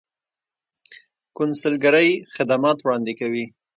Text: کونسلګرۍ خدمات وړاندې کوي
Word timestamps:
کونسلګرۍ 1.37 2.09
خدمات 2.33 2.77
وړاندې 2.81 3.13
کوي 3.19 3.45